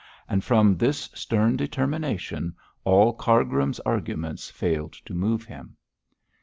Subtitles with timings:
[0.27, 2.55] And from this stern determination
[2.85, 5.77] all Cargrim's arguments failed to move him.